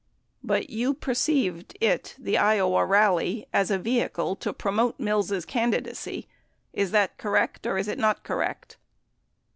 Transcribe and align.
But 0.43 0.71
you 0.71 0.95
perceived 0.95 1.77
it 1.79 2.15
(the 2.17 2.35
Iowa 2.35 2.83
rally) 2.87 3.45
as 3.53 3.69
a 3.69 3.77
ve 3.77 3.99
hicle 3.99 4.35
to 4.39 4.51
promote 4.51 4.99
Mills' 4.99 5.45
candidacy? 5.45 6.27
Is 6.73 6.89
that 6.89 7.19
correct, 7.19 7.67
or 7.67 7.77
is 7.77 7.87
it 7.87 7.99
not 7.99 8.23
correct 8.23 8.77